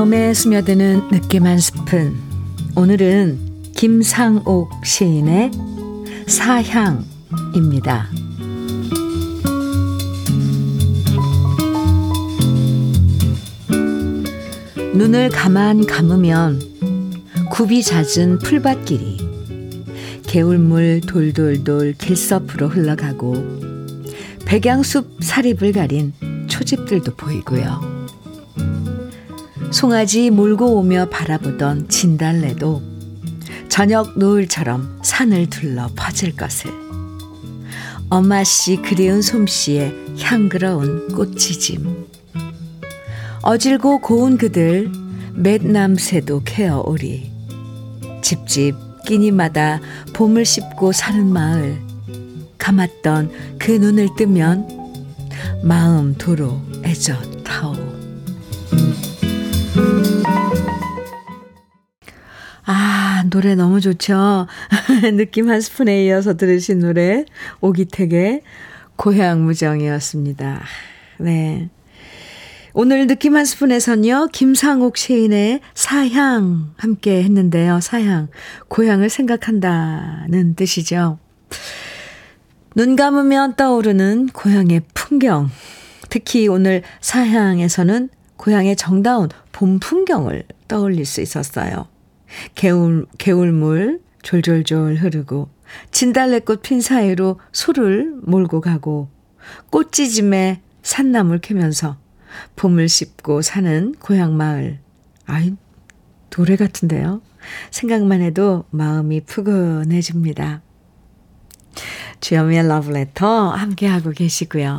[0.00, 2.16] 마음에 스며드는 느낌 한 스푼.
[2.74, 3.38] 오늘은
[3.76, 5.50] 김상옥 시인의
[6.26, 8.08] 사향입니다.
[14.94, 16.62] 눈을 가만 감으면
[17.50, 19.18] 굽이 잦은 풀밭길이
[20.22, 23.34] 개울물 돌돌돌 길섭으로 흘러가고
[24.46, 26.14] 백양숲 사립을 가린
[26.48, 27.89] 초집들도 보이고요.
[29.70, 32.82] 송아지 몰고 오며 바라보던 진달래도
[33.68, 36.72] 저녁 노을처럼 산을 둘러 퍼질 것을.
[38.08, 42.08] 엄마씨 그리운 솜씨에 향그러운 꽃지짐.
[43.42, 44.90] 어질고 고운 그들
[45.34, 47.30] 맷남새도 케어오리.
[48.22, 48.74] 집집
[49.06, 49.80] 끼니마다
[50.12, 51.80] 봄을 씹고 사는 마을.
[52.58, 54.68] 감았던 그 눈을 뜨면
[55.62, 57.39] 마음 도로 애젓
[62.64, 64.46] 아, 노래 너무 좋죠?
[65.16, 67.24] 느낌 한 스푼에 이어서 들으신 노래,
[67.60, 68.42] 오기택의
[68.96, 70.62] 고향무정이었습니다.
[71.18, 71.70] 네.
[72.72, 77.80] 오늘 느낌 한 스푼에선요, 김상옥 시인의 사향 함께 했는데요.
[77.80, 78.28] 사향.
[78.68, 81.18] 고향을 생각한다는 뜻이죠.
[82.76, 85.50] 눈 감으면 떠오르는 고향의 풍경.
[86.08, 91.88] 특히 오늘 사향에서는 고향의 정다운 봄 풍경을 떠올릴 수 있었어요.
[92.54, 95.48] 개울, 개울물 졸졸졸 흐르고
[95.90, 99.08] 진달래꽃 핀 사이로 소를 몰고 가고
[99.70, 101.98] 꽃지짐에 산나물 캐면서
[102.56, 104.78] 봄을 씹고 사는 고향 마을.
[105.26, 105.54] 아이,
[106.30, 107.22] 노래 같은데요.
[107.70, 110.62] 생각만 해도 마음이 푸근해집니다.
[112.20, 114.78] 주여미의 러브레터 함께하고 계시고요.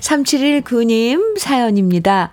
[0.00, 2.32] 3719님 사연입니다.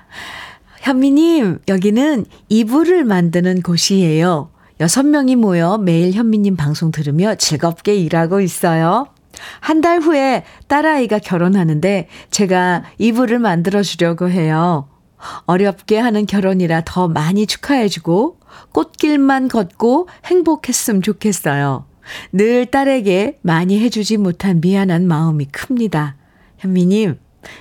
[0.81, 4.49] 현미님, 여기는 이불을 만드는 곳이에요.
[4.79, 9.07] 여섯 명이 모여 매일 현미님 방송 들으며 즐겁게 일하고 있어요.
[9.59, 14.87] 한 달 후에 딸아이가 결혼하는데 제가 이불을 만들어 주려고 해요.
[15.45, 18.39] 어렵게 하는 결혼이라 더 많이 축하해주고
[18.71, 21.85] 꽃길만 걷고 행복했으면 좋겠어요.
[22.31, 26.15] 늘 딸에게 많이 해주지 못한 미안한 마음이 큽니다.
[26.59, 27.19] 현미님,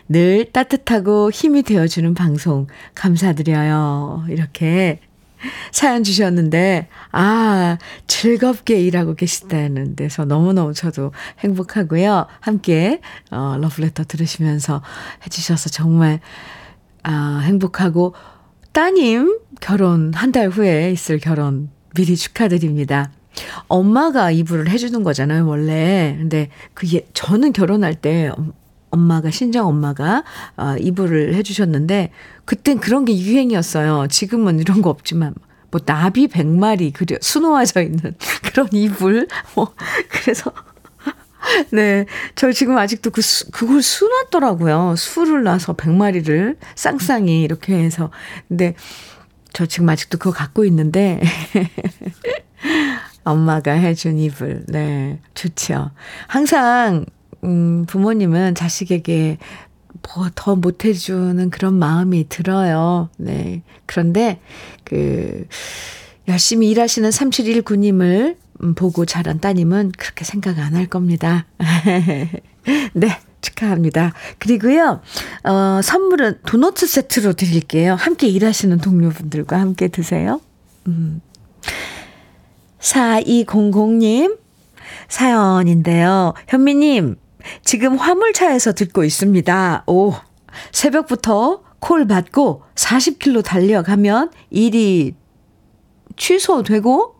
[0.08, 4.24] 늘 따뜻하고 힘이 되어주는 방송 감사드려요.
[4.28, 5.00] 이렇게
[5.72, 12.26] 사연 주셨는데, 아, 즐겁게 일하고 계시다는 데서 너무너무 저도 행복하고요.
[12.40, 14.82] 함께, 어, 러브레터 들으시면서
[15.24, 16.20] 해주셔서 정말,
[17.02, 18.14] 아, 행복하고,
[18.72, 23.10] 따님 결혼 한 달 후에 있을 결혼 미리 축하드립니다.
[23.68, 26.14] 엄마가 이불을 해주는 거잖아요, 원래.
[26.18, 28.30] 근데 그게, 저는 결혼할 때
[28.96, 30.24] 엄마가, 신정 엄마가
[30.56, 32.10] 어, 이불을 해주셨는데,
[32.44, 34.06] 그땐 그런 게 유행이었어요.
[34.08, 35.34] 지금은 이런 거 없지만,
[35.70, 39.28] 뭐, 나비 백마리 그려, 수놓아져 있는 그런 이불.
[39.54, 39.72] 뭐,
[40.08, 40.52] 그래서.
[41.70, 42.06] 네.
[42.34, 44.94] 저 지금 아직도 그, 수, 그걸 수놨더라고요.
[44.96, 48.10] 수를 놔서 백마리를 쌍쌍이 이렇게 해서.
[48.48, 48.74] 근데
[49.52, 51.20] 저 지금 아직도 그거 갖고 있는데.
[53.24, 54.64] 엄마가 해준 이불.
[54.68, 55.20] 네.
[55.34, 55.90] 좋죠.
[56.28, 57.04] 항상,
[57.44, 59.38] 음, 부모님은 자식에게
[60.14, 63.08] 뭐 더 못해주는 그런 마음이 들어요.
[63.18, 63.62] 네.
[63.86, 64.40] 그런데,
[64.84, 65.46] 그,
[66.28, 68.36] 열심히 일하시는 3719님을
[68.76, 71.46] 보고 자란 따님은 그렇게 생각 안 할 겁니다.
[72.94, 73.18] 네.
[73.42, 74.12] 축하합니다.
[74.38, 75.00] 그리고요,
[75.44, 77.94] 어, 선물은 도너츠 세트로 드릴게요.
[77.94, 80.40] 함께 일하시는 동료분들과 함께 드세요.
[80.88, 81.20] 음.
[82.80, 84.38] 4200님
[85.08, 86.34] 사연인데요.
[86.48, 87.16] 현미님,
[87.64, 89.84] 지금 화물차에서 듣고 있습니다.
[89.86, 90.12] 오,
[90.72, 95.14] 새벽부터 콜 받고 40km 달려가면 일이
[96.16, 97.14] 취소되고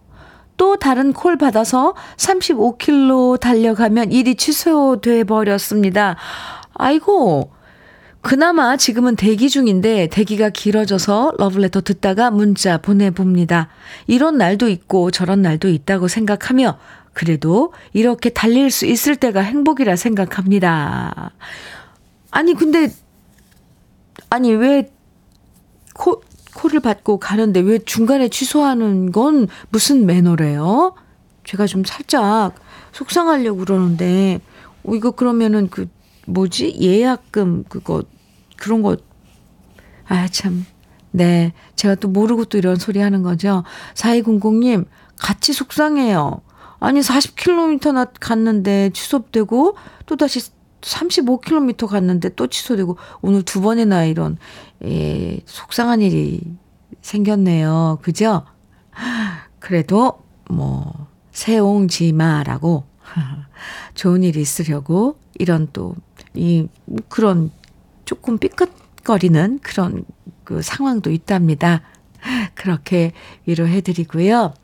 [0.57, 6.17] 또 다른 콜 받아서 35km 달려가면 일이 취소돼 버렸습니다.
[6.73, 7.51] 아이고,
[8.23, 13.69] 그나마 지금은 대기 중인데 대기가 길어져서 러브레터 듣다가 문자 보내봅니다.
[14.09, 16.79] 이런 날도 있고 저런 날도 있다고 생각하며
[17.17, 21.33] 그래도 이렇게 달릴 수 있을 때가 행복이라 생각합니다.
[22.31, 22.93] 아니, 근데,
[24.29, 24.93] 아니, 왜,
[25.95, 26.21] 코,
[26.55, 30.95] 코를 받고 가는데 왜 중간에 취소하는 건 무슨 매너래요?
[31.45, 32.55] 제가 좀 살짝
[32.93, 34.41] 속상하려고 그러는데,
[34.85, 35.89] 어, 이거 그러면은 그,
[36.27, 36.77] 뭐지?
[36.83, 38.03] 예약금 그거
[38.59, 38.99] 그런 거,
[40.07, 40.67] 아, 참.
[41.13, 41.55] 네.
[41.77, 43.65] 제가 또 모르고 또 이런 소리 하는 거죠.
[43.95, 44.85] 4200님,
[45.17, 46.43] 같이 속상해요.
[46.79, 50.41] 아니, 40km나 갔는데 취소되고, 또 다시
[50.81, 54.39] 35km 갔는데 또 취소되고, 오늘 두 번이나 이런,
[54.85, 56.41] 예, 속상한 일이
[57.01, 57.99] 생겼네요.
[58.03, 58.45] 그죠?
[59.59, 62.85] 그래도, 뭐, 세옹지마라고,
[63.95, 65.95] 좋은 일이 있으려고, 이런 또,
[66.35, 66.69] 이,
[67.09, 67.51] 그런
[68.05, 70.05] 조금 삐끗거리는 그런
[70.45, 71.83] 그 상황도 있답니다.
[72.55, 73.13] 그렇게
[73.45, 74.55] 위로해 드리고요.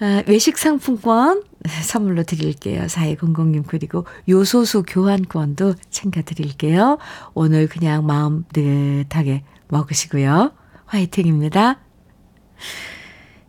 [0.00, 1.44] 아, 외식 상품권
[1.84, 2.82] 선물로 드릴게요.
[2.82, 6.98] 4200님 그리고 요소수 교환권도 챙겨드릴게요.
[7.34, 10.52] 오늘 그냥 마음 느긋하게 먹으시고요.
[10.86, 11.80] 화이팅입니다.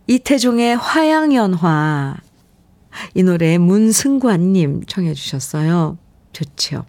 [0.06, 2.16] 이태종의 화양연화
[3.14, 5.98] 이 노래 문승관님 청해 주셨어요.
[6.32, 6.84] 좋죠.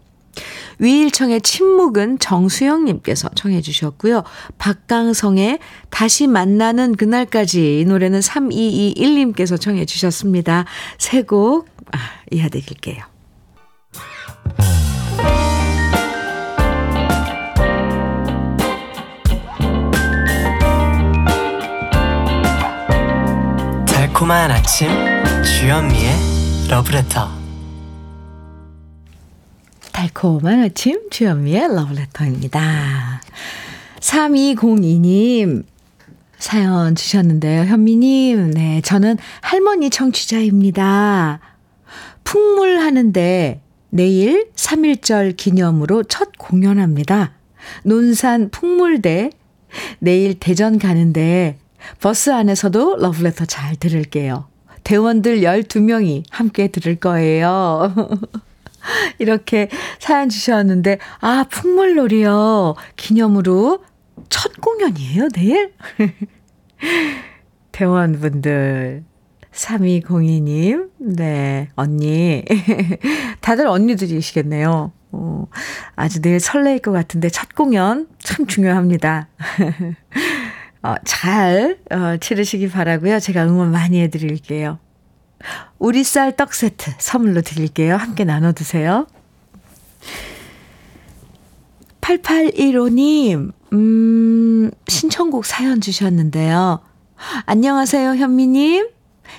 [0.79, 4.23] 위일청의 침묵은 정수영님께서 청해 주셨고요.
[4.57, 10.65] 박강성의 다시 만나는 그날까지 이 노래는 3221님께서 청해 주셨습니다.
[10.97, 11.97] 세곡 아,
[12.31, 13.03] 이어드릴게요.
[23.87, 24.89] 달콤한 아침
[25.43, 27.38] 주현미의 러브레터
[29.99, 33.21] 달콤한 아침 주현미의 러브레터입니다.
[33.99, 35.65] 3202님
[36.37, 37.63] 사연 주셨는데요.
[37.65, 41.41] 현미님, 네, 저는 할머니 청취자입니다.
[42.23, 47.33] 풍물 하는데 내일 3.1절 기념으로 첫 공연합니다.
[47.83, 49.31] 논산 풍물대
[49.99, 51.57] 내일 대전 가는데
[51.99, 54.47] 버스 안에서도 러브레터 잘 들을게요.
[54.85, 57.93] 대원들 12명이 함께 들을 거예요.
[59.19, 59.69] 이렇게
[59.99, 62.75] 사연 주셨는데, 아, 풍물놀이요.
[62.95, 63.83] 기념으로
[64.29, 65.73] 첫 공연이에요, 내일?
[67.71, 69.03] 대원분들,
[69.51, 72.43] 3202님, 네, 언니.
[73.41, 74.91] 다들 언니들이시겠네요.
[75.11, 75.47] 어,
[75.95, 79.29] 아주 내일 설레일 것 같은데, 첫 공연 참 중요합니다.
[80.81, 84.79] 어, 잘, 어, 치르시기 바라고요 제가 응원 많이 해드릴게요.
[85.77, 87.95] 우리 쌀 떡 세트 선물로 드릴게요.
[87.95, 89.07] 함께 나눠 드세요.
[92.01, 96.79] 8815님, 음, 음, 신청곡 사연 주셨는데요.
[97.45, 98.89] 안녕하세요, 현미님.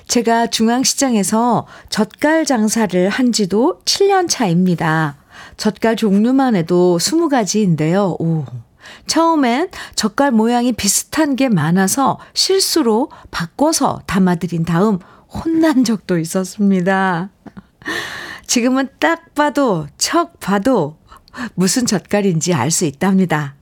[0.06, 5.16] 제가 중앙시장에서 젓갈 장사를 한 지도 7년 차입니다.
[5.56, 8.20] 젓갈 종류만 해도 20가지인데요.
[8.20, 8.44] 오.
[9.06, 14.98] 처음엔 젓갈 모양이 비슷한 게 많아서 실수로 바꿔서 담아드린 다음
[15.32, 17.30] 혼난 적도 있었습니다.
[18.46, 20.98] 지금은 딱 봐도, 척 봐도
[21.54, 23.54] 무슨 젓갈인지 알 수 있답니다.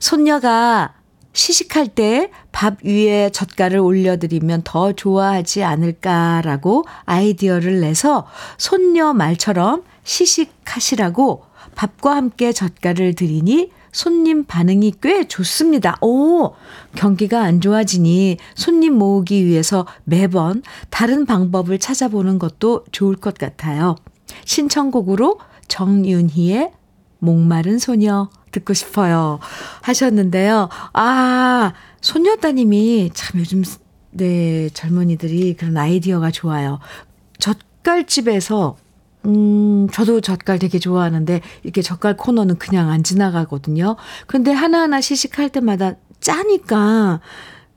[0.00, 0.94] 손녀가
[1.32, 8.26] 시식할 때 밥 위에 젓갈을 올려드리면 더 좋아하지 않을까라고 아이디어를 내서
[8.56, 11.44] 손녀 말처럼 시식하시라고
[11.76, 15.96] 밥과 함께 젓갈을 드리니 손님 반응이 꽤 좋습니다.
[16.00, 16.54] 오,
[16.94, 23.96] 경기가 안 좋아지니 손님 모으기 위해서 매번 다른 방법을 찾아보는 것도 좋을 것 같아요.
[24.44, 26.72] 신청곡으로 정윤희의
[27.18, 29.38] 목마른 소녀 듣고 싶어요.
[29.82, 30.68] 하셨는데요.
[30.92, 33.62] 아, 소녀 따님이 참 요즘,
[34.10, 36.78] 네, 젊은이들이 그런 아이디어가 좋아요.
[37.38, 38.76] 젓갈집에서,
[39.28, 43.96] 음, 저도 젓갈 되게 좋아하는데, 이렇게 젓갈 코너는 그냥 안 지나가거든요.
[44.26, 47.20] 근데 하나하나 시식할 때마다 짜니까,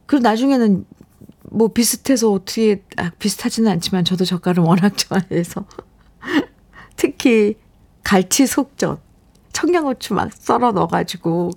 [0.05, 0.85] 그리고 나중에는
[1.51, 5.65] 뭐 비슷해서 어떻게, 아, 비슷하지는 않지만 저도 젓갈을 워낙 좋아해서.
[6.95, 7.55] 특히
[8.03, 8.99] 갈치 속젓.
[9.53, 11.51] 청양고추 막 썰어 넣어가지고,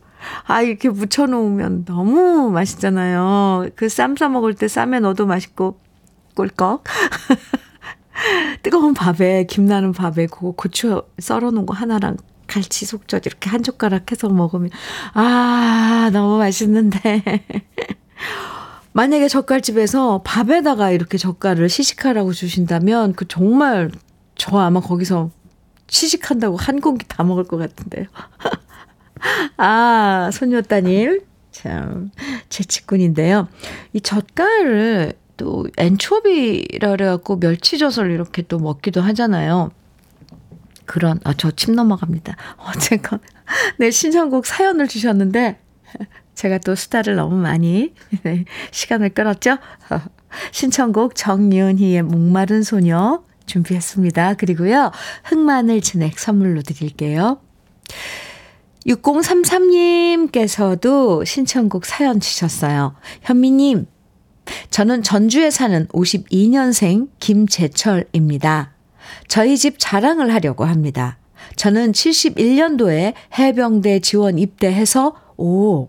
[0.47, 3.69] 아, 이렇게 무쳐놓으면 너무 맛있잖아요.
[3.77, 5.79] 그 쌈 싸 먹을 때 쌈에 넣어도 맛있고,
[6.35, 6.83] 꿀꺽.
[8.62, 14.12] 뜨거운 밥에, 김나는 밥에 그 고추 썰어 놓은 거 하나랑 갈치 속젓 이렇게 한 젓가락
[14.12, 14.71] 해서 먹으면,
[15.15, 17.23] 아, 너무 맛있는데.
[18.93, 23.91] 만약에 젓갈집에서 밥에다가 이렇게 젓갈을 시식하라고 주신다면, 그 정말
[24.37, 25.31] 저 아마 거기서
[25.89, 28.07] 시식한다고 한 공기 다 먹을 것 같은데요.
[29.57, 31.23] 아, 손녀 따님.
[31.51, 32.11] 참,
[32.49, 33.49] 재치꾼인데요.
[33.93, 39.70] 이 젓갈을 또 엔초비라 그래갖고 멸치젓을 이렇게 또 먹기도 하잖아요.
[40.87, 42.37] 그런, 아, 저 침 넘어갑니다.
[42.68, 43.18] 어쨌건,
[43.78, 45.59] 네, 신청곡 사연을 주셨는데,
[46.35, 49.59] 제가 또 수다를 너무 많이, 네, 시간을 끌었죠?
[50.53, 54.35] 신청곡 정윤희의 목마른 소녀 준비했습니다.
[54.35, 54.91] 그리고요,
[55.24, 57.39] 흑마늘 진액 선물로 드릴게요.
[58.87, 62.95] 6033님께서도 신청곡 사연 주셨어요.
[63.22, 63.87] 현미님,
[64.71, 68.73] 저는 전주에 사는 52년생 김재철입니다.
[69.29, 71.19] 저희 집 자랑을 하려고 합니다.
[71.57, 75.89] 저는 71년도에 해병대 지원 입대해서, 오,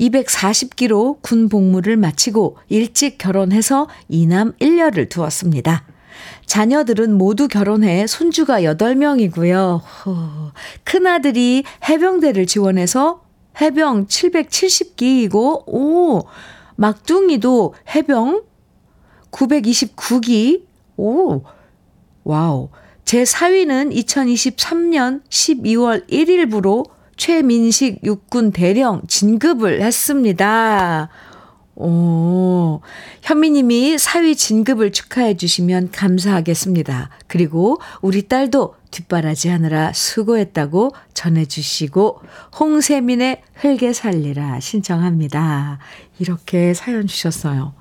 [0.00, 5.84] 240기로 군 복무를 마치고 일찍 결혼해서 이남 1녀를 두었습니다.
[6.46, 9.82] 자녀들은 모두 결혼해 손주가 8명이고요.
[10.84, 13.22] 큰아들이 해병대를 지원해서
[13.60, 16.22] 해병 770기이고, 오,
[16.80, 18.42] 막둥이도 해병
[19.30, 20.62] 929기,
[20.96, 21.42] 오,
[22.24, 22.70] 와우.
[23.04, 31.10] 제 사위는 2023년 12월 1일부로 최민식 육군 대령 진급을 했습니다.
[31.82, 32.82] 오,
[33.22, 37.08] 현미님이 사위 진급을 축하해 주시면 감사하겠습니다.
[37.26, 42.20] 그리고 우리 딸도 뒷바라지 하느라 수고했다고 전해주시고
[42.58, 45.78] 홍세민의 흙에 살리라 신청합니다.
[46.18, 47.72] 이렇게 사연 주셨어요.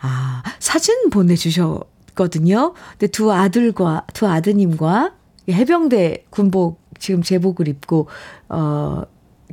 [0.00, 2.74] 아, 사진 보내주셨거든요.
[2.92, 5.14] 근데 두 아들과, 두 아드님과
[5.50, 8.08] 해병대 군복, 지금 제복을 입고,
[8.50, 9.02] 어,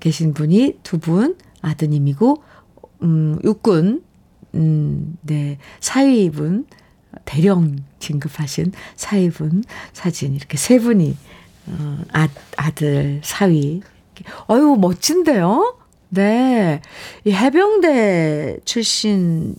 [0.01, 2.43] 계신 분이 두 분, 아드님이고,
[3.01, 4.03] 음, 육군,
[4.55, 6.65] 음, 네, 사위분,
[7.25, 11.17] 대령 진급하신 사위분 사진 이렇게 세 분이,
[11.67, 12.27] 어, 아,
[12.57, 13.81] 아들, 사위.
[14.49, 15.77] 어유 멋진데요?
[16.09, 16.81] 네.
[17.25, 19.55] 이 해병대 출신의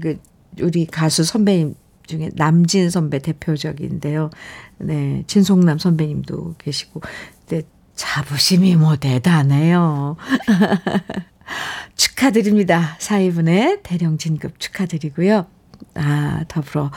[0.00, 0.18] 그,
[0.60, 1.74] 우리 가수 선배님
[2.06, 4.30] 중에 남진 선배 대표적인데요.
[4.78, 5.24] 네.
[5.26, 7.02] 진송남 선배님도 계시고.
[7.48, 7.62] 네.
[7.94, 10.16] 자부심이 뭐 대단해요.
[11.96, 12.96] 축하드립니다.
[12.98, 15.46] 사위분의 대령 진급 축하드리고요.
[15.94, 16.90] 아, 더불어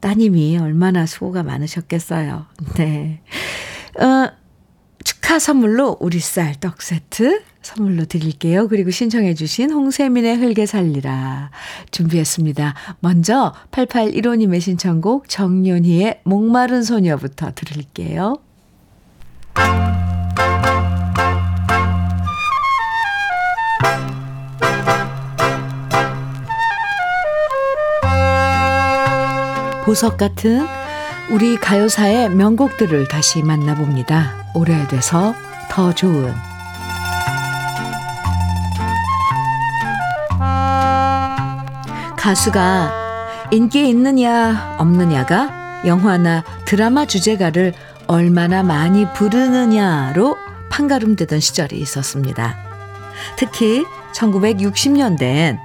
[0.00, 2.46] 따님이 얼마나 수고가 많으셨겠어요.
[2.76, 3.22] 네.
[3.98, 4.30] 어,
[5.02, 8.68] 축하 선물로 우리 쌀 떡 세트 선물로 드릴게요.
[8.68, 11.50] 그리고 신청해 주신 홍세민의 흙에 살리라
[11.90, 12.74] 준비했습니다.
[13.00, 18.38] 먼저 8815님의 신청곡 정연희의 목마른 소녀부터 들을게요.
[29.84, 30.66] 보석 같은
[31.30, 34.52] 우리 가요사의 명곡들을 다시 만나봅니다.
[34.54, 35.34] 오래돼서
[35.70, 36.32] 더 좋은
[42.16, 47.74] 가수가 인기 있느냐 없느냐가 영화나 드라마 주제가를
[48.06, 50.36] 얼마나 많이 부르느냐로
[50.70, 52.56] 판가름되던 시절이 있었습니다.
[53.36, 55.58] 특히 1960년대엔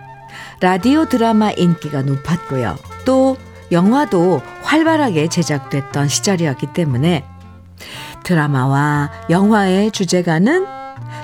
[0.59, 2.77] 라디오 드라마 인기가 높았고요.
[3.05, 3.37] 또
[3.71, 7.25] 영화도 활발하게 제작됐던 시절이었기 때문에
[8.23, 10.65] 드라마와 영화의 주제가는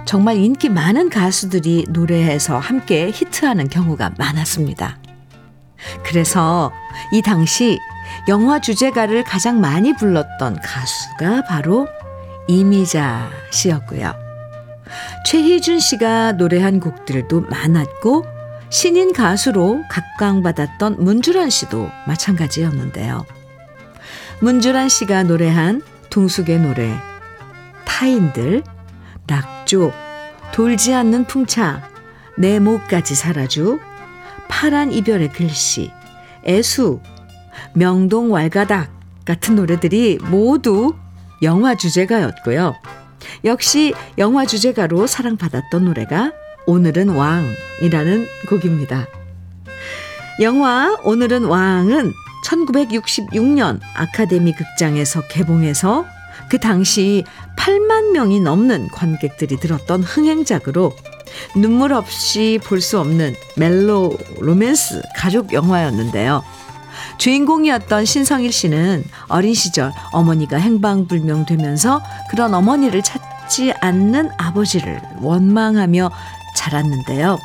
[0.06, 5.00] 정말 인기 많은 가수들이 노래해서 함께 히트하는 경우가 많았습니다.
[6.04, 6.72] 그래서
[7.12, 7.78] 이 당시
[8.28, 11.88] 영화 주제가를 가장 많이 불렀던 가수가 바로
[12.48, 14.14] 이미자 씨였고요.
[15.26, 18.35] 최희준 씨가 노래한 곡들도 많았고
[18.76, 23.26] 신인 가수로 각광받았던 문주란 씨도 마찬가지였는데요.
[24.42, 26.94] 문주란 씨가 노래한 동숙의 노래
[27.86, 28.64] 타인들,
[29.28, 29.94] 낙조,
[30.52, 31.90] 돌지 않는 풍차,
[32.38, 33.80] 내 목까지 살아주,
[34.50, 35.90] 파란 이별의 글씨,
[36.46, 37.00] 애수,
[37.72, 38.92] 명동 왈가닥
[39.24, 40.96] 같은 노래들이 모두
[41.44, 42.76] 영화 주제가였고요.
[43.46, 46.34] 역시 영화 주제가로 사랑받았던 노래가
[46.68, 49.08] 오늘은 왕이라는 곡입니다.
[50.42, 52.14] 영화 오늘은 왕은
[52.46, 56.06] 1966년 아카데미 극장에서 개봉해서
[56.50, 57.24] 그 당시
[57.58, 60.92] 8만 명이 넘는 관객들이 들었던 흥행작으로
[61.56, 66.44] 눈물 없이 볼 수 없는 멜로 로맨스 가족 영화였는데요.
[67.18, 76.12] 주인공이었던 신성일 씨는 어린 시절 어머니가 행방불명되면서 그런 어머니를 찾지 않는 아버지를 원망하며
[76.56, 77.38] 자랐는데요.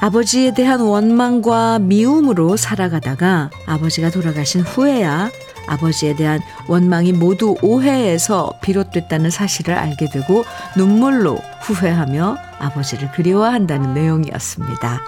[0.00, 5.30] 아버지에 대한 원망과 미움으로 살아가다가 아버지가 돌아가신 후에야
[5.66, 10.44] 아버지에 대한 원망이 모두 오해에서 비롯됐다는 사실을 알게 되고
[10.76, 15.00] 눈물로 후회하며 아버지를 그리워한다는 내용이었습니다.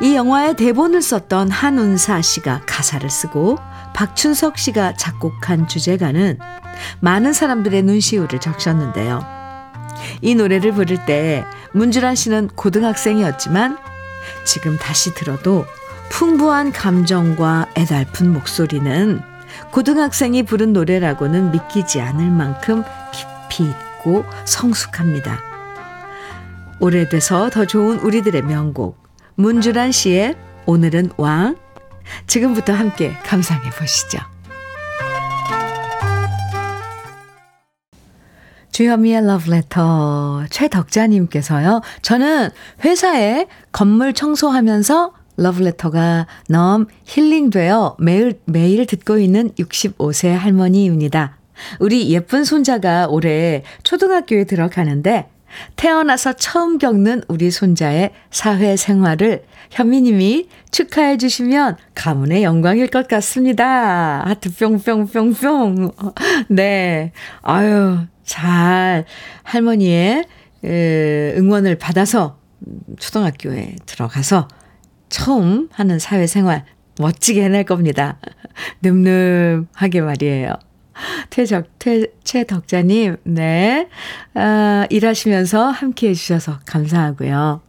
[0.00, 3.58] 이 영화의 대본을 썼던 한운사 씨가 가사를 쓰고
[3.94, 6.38] 박춘석 씨가 작곡한 주제가는
[7.00, 9.41] 많은 사람들의 눈시울을 적셨는데요.
[10.20, 13.78] 이 노래를 부를 때 문주란 씨는 고등학생이었지만
[14.44, 15.66] 지금 다시 들어도
[16.10, 19.20] 풍부한 감정과 애달픈 목소리는
[19.70, 25.40] 고등학생이 부른 노래라고는 믿기지 않을 만큼 깊이 있고 성숙합니다.
[26.80, 29.02] 오래돼서 더 좋은 우리들의 명곡
[29.36, 30.36] 문주란 씨의
[30.66, 31.56] 오늘은 왕
[32.26, 34.31] 지금부터 함께 감상해 보시죠.
[38.82, 41.82] 주현미의 러브레터 최덕자님께서요.
[42.02, 42.50] 저는
[42.84, 51.36] 회사에 건물 청소하면서 러브레터가 너무 힐링되어 매일, 매일 듣고 있는 65세 할머니입니다.
[51.78, 55.28] 우리 예쁜 손자가 올해 초등학교에 들어가는데
[55.76, 64.22] 태어나서 처음 겪는 우리 손자의 사회생활을 현미님이 축하해 주시면 가문의 영광일 것 같습니다.
[64.26, 65.92] 하트 뿅뿅뿅뿅.
[66.48, 67.12] 네.
[67.42, 69.04] 아유, 잘
[69.42, 70.24] 할머니의
[70.64, 72.38] 응원을 받아서
[72.98, 74.48] 초등학교에 들어가서
[75.08, 76.64] 처음 하는 사회생활
[76.98, 78.18] 멋지게 해낼 겁니다.
[78.82, 80.54] 늠름하게 말이에요.
[81.30, 83.88] 태적, 태, 최덕자님, 네.
[84.34, 87.62] 아, 일하시면서 함께 해주셔서 감사하고요.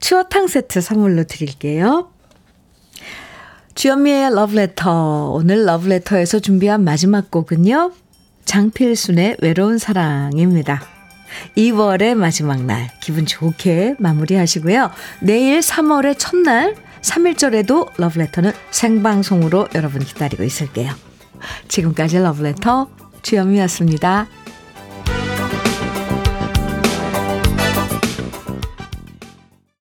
[0.00, 2.10] 추어탕 세트 선물로 드릴게요.
[3.74, 5.30] 주현미의 러브레터.
[5.32, 7.92] 오늘 러브레터에서 준비한 마지막 곡은요.
[8.44, 10.82] 장필순의 외로운 사랑입니다.
[11.56, 14.90] 2월의 마지막 날 기분 좋게 마무리하시고요.
[15.20, 20.92] 내일 3월의 첫날 3일절에도 러브레터는 생방송으로 여러분 기다리고 있을게요.
[21.68, 22.88] 지금까지 러브레터
[23.22, 24.26] 주현미였습니다.